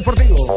Deportivo. 0.00 0.56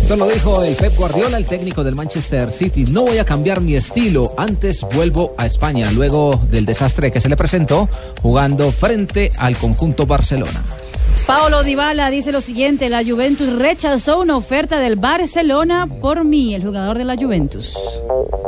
Esto 0.00 0.14
lo 0.14 0.28
dijo 0.28 0.62
el 0.62 0.76
Pep 0.76 0.94
Guardiola, 0.96 1.36
el 1.36 1.46
técnico 1.46 1.82
del 1.82 1.96
Manchester 1.96 2.52
City. 2.52 2.84
No 2.84 3.02
voy 3.02 3.18
a 3.18 3.24
cambiar 3.24 3.60
mi 3.60 3.74
estilo, 3.74 4.32
antes 4.36 4.86
vuelvo 4.94 5.34
a 5.36 5.46
España, 5.46 5.90
luego 5.90 6.40
del 6.48 6.64
desastre 6.64 7.10
que 7.10 7.20
se 7.20 7.28
le 7.28 7.36
presentó 7.36 7.88
jugando 8.22 8.70
frente 8.70 9.30
al 9.36 9.56
conjunto 9.56 10.06
Barcelona. 10.06 10.64
Paolo 11.26 11.64
Dybala 11.64 12.08
dice 12.08 12.30
lo 12.30 12.40
siguiente, 12.40 12.88
la 12.88 13.02
Juventus 13.02 13.52
rechazó 13.52 14.20
una 14.20 14.36
oferta 14.36 14.78
del 14.78 14.94
Barcelona 14.94 15.88
por 16.00 16.22
mí, 16.22 16.54
el 16.54 16.62
jugador 16.62 16.98
de 16.98 17.04
la 17.04 17.16
Juventus. 17.16 17.76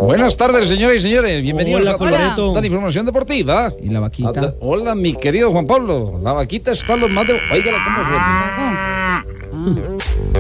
Buenas 0.01 0.37
tardes, 0.37 0.69
señoras 0.69 0.99
y 0.99 1.03
señores. 1.03 1.43
Bienvenidos 1.43 1.83
Hola, 1.83 1.91
a 1.91 1.99
Coloreto. 1.99 2.55
la 2.55 2.67
información 2.67 3.05
deportiva. 3.05 3.73
Y 3.83 3.89
la 3.89 3.99
vaquita. 3.99 4.55
Hola, 4.61 4.95
mi 4.95 5.13
querido 5.15 5.51
Juan 5.51 5.67
Pablo. 5.67 6.21
La 6.23 6.33
vaquita 6.35 6.71
está 6.71 6.95
lo 6.95 7.09
más 7.09 7.27
de... 7.27 7.33
Oígala 7.53 7.79
cómo 7.85 8.05
suena. 8.07 9.27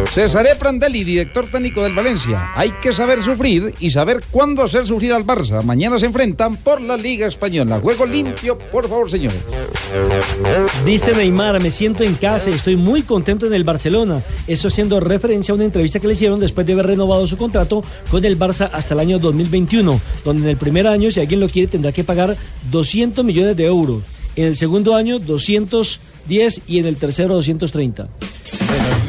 Cesaré 0.07 0.57
Prandelli, 0.57 1.05
director 1.05 1.47
técnico 1.47 1.83
del 1.83 1.93
Valencia. 1.93 2.53
Hay 2.55 2.73
que 2.83 2.93
saber 2.93 3.23
sufrir 3.23 3.75
y 3.79 3.91
saber 3.91 4.21
cuándo 4.31 4.63
hacer 4.63 4.87
sufrir 4.87 5.13
al 5.13 5.25
Barça. 5.25 5.63
Mañana 5.63 5.99
se 5.99 6.07
enfrentan 6.07 6.57
por 6.57 6.81
la 6.81 6.97
Liga 6.97 7.27
Española. 7.27 7.79
Juego 7.81 8.07
limpio, 8.07 8.59
por 8.59 8.89
favor, 8.89 9.11
señores. 9.11 9.45
Dice 10.85 11.13
Neymar, 11.13 11.63
me 11.63 11.71
siento 11.71 12.03
en 12.05 12.15
casa 12.15 12.51
y 12.51 12.55
estoy 12.55 12.77
muy 12.77 13.03
contento 13.03 13.47
en 13.47 13.55
el 13.55 13.65
Barcelona. 13.65 14.21
Eso 14.47 14.69
haciendo 14.69 15.01
referencia 15.01 15.53
a 15.53 15.55
una 15.55 15.65
entrevista 15.65 16.01
que 16.01 16.07
le 16.07 16.15
hicieron 16.15 16.41
después 16.41 16.67
de 16.67 16.73
haber 16.73 16.87
renovado 16.87 17.27
su 17.27 17.37
contrato 17.37 17.83
con 18.11 18.25
el 18.25 18.39
Barça 18.39 18.71
hasta 18.73 18.95
el 18.95 19.01
año 19.01 19.19
2021, 19.19 20.01
donde 20.25 20.43
en 20.43 20.49
el 20.49 20.57
primer 20.57 20.87
año, 20.87 21.11
si 21.11 21.21
alguien 21.21 21.41
lo 21.41 21.49
quiere, 21.49 21.69
tendrá 21.69 21.93
que 21.93 22.05
pagar 22.05 22.37
200 22.71 23.25
millones 23.25 23.57
de 23.57 23.67
euros. 23.67 24.03
En 24.37 24.47
el 24.47 24.57
segundo 24.57 24.95
año, 24.95 25.19
210 25.19 26.63
y 26.67 26.79
en 26.79 26.87
el 26.87 26.97
tercero, 26.97 27.35
230. 27.35 28.09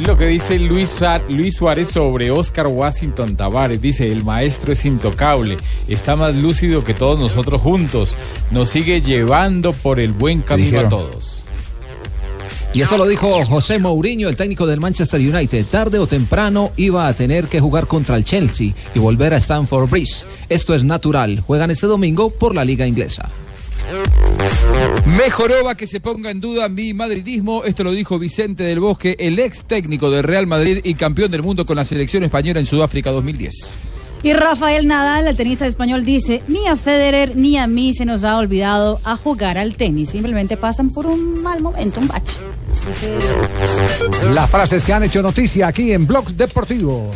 Lo 0.05 0.17
que 0.17 0.25
dice 0.25 0.57
Luis, 0.57 0.99
Luis 1.29 1.55
Suárez 1.55 1.89
sobre 1.89 2.31
Oscar 2.31 2.67
Washington 2.67 3.35
Tavares, 3.35 3.81
dice, 3.81 4.11
el 4.11 4.23
maestro 4.23 4.73
es 4.73 4.83
intocable, 4.83 5.58
está 5.88 6.16
más 6.16 6.36
lúcido 6.36 6.83
que 6.83 6.94
todos 6.94 7.19
nosotros 7.19 7.61
juntos, 7.61 8.16
nos 8.49 8.69
sigue 8.69 9.02
llevando 9.02 9.73
por 9.73 9.99
el 9.99 10.11
buen 10.11 10.41
camino 10.41 10.80
a 10.80 10.89
todos. 10.89 11.45
Y 12.73 12.81
esto 12.81 12.97
lo 12.97 13.05
dijo 13.05 13.44
José 13.44 13.80
Mourinho, 13.80 14.30
el 14.30 14.38
técnico 14.38 14.66
del 14.66 14.80
Manchester 14.80 15.19
United. 15.19 15.66
Tarde 15.66 15.99
o 15.99 16.08
temprano 16.08 16.71
iba 16.77 17.05
a 17.08 17.14
tener 17.14 17.47
que 17.47 17.59
jugar 17.59 17.86
contra 17.86 18.16
el 18.16 18.23
Chelsea 18.23 18.73
y 18.95 18.99
volver 18.99 19.33
a 19.33 19.38
Stamford 19.38 19.89
Bridge. 19.89 20.25
Esto 20.47 20.73
es 20.73 20.83
natural. 20.86 21.41
Juegan 21.45 21.69
este 21.69 21.86
domingo 21.86 22.30
por 22.30 22.55
la 22.55 22.64
liga 22.64 22.88
inglesa. 22.88 23.30
Mejoró 25.06 25.64
va 25.66 25.75
que 25.75 25.88
se 25.88 26.00
ponga 26.00 26.31
en 26.31 26.39
duda 26.39 26.70
mi 26.70 26.94
madridismo. 26.94 27.64
Esto 27.64 27.84
lo 27.84 27.92
dijo 27.92 28.20
Vicente 28.20 28.64
del 28.64 28.80
Bosque, 28.80 29.16
el 29.20 29.39
ex 29.39 29.64
técnico 29.64 30.09
del 30.09 30.23
Real 30.23 30.48
Madrid 30.48 30.80
y 30.83 30.94
campeón 30.94 31.31
del 31.31 31.44
mundo 31.44 31.66
con 31.66 31.75
la 31.75 31.86
selección 31.86 32.23
española 32.23 32.59
en 32.59 32.66
Sudáfrica 32.66 33.11
2010. 33.11 33.75
Y 34.23 34.33
Rafael 34.33 34.86
Nadal, 34.86 35.28
el 35.28 35.36
tenista 35.36 35.66
español, 35.66 36.06
dice, 36.06 36.44
ni 36.48 36.67
a 36.67 36.75
Federer 36.75 37.36
ni 37.36 37.58
a 37.58 37.66
mí 37.66 37.94
se 37.95 38.06
nos 38.06 38.23
ha 38.23 38.38
olvidado 38.38 39.00
a 39.03 39.16
jugar 39.16 39.58
al 39.58 39.75
tenis. 39.75 40.09
Simplemente 40.11 40.58
pasan 40.58 40.89
por 40.89 41.08
un 41.08 41.42
mal 41.42 41.59
momento, 41.61 42.00
un 42.00 42.08
bache. 42.08 42.38
Las 44.31 44.50
frases 44.50 44.86
que 44.86 44.94
han 44.94 45.03
hecho 45.03 45.22
noticia 45.23 45.67
aquí 45.67 45.92
en 45.92 46.05
Blog 46.05 46.31
Deportivo. 46.33 47.11